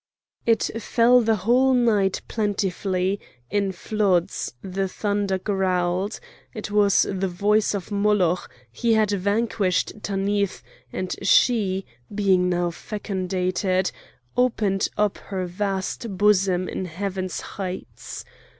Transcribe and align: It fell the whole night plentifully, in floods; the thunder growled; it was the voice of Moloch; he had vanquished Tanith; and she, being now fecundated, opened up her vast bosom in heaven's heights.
It 0.47 0.63
fell 0.81 1.21
the 1.21 1.35
whole 1.45 1.75
night 1.75 2.23
plentifully, 2.27 3.19
in 3.51 3.71
floods; 3.71 4.51
the 4.63 4.87
thunder 4.87 5.37
growled; 5.37 6.19
it 6.55 6.71
was 6.71 7.03
the 7.03 7.27
voice 7.27 7.75
of 7.75 7.91
Moloch; 7.91 8.49
he 8.71 8.93
had 8.95 9.11
vanquished 9.11 10.01
Tanith; 10.01 10.63
and 10.91 11.15
she, 11.21 11.85
being 12.15 12.49
now 12.49 12.71
fecundated, 12.71 13.91
opened 14.35 14.87
up 14.97 15.19
her 15.19 15.45
vast 15.45 16.17
bosom 16.17 16.67
in 16.67 16.85
heaven's 16.85 17.39
heights. 17.61 18.25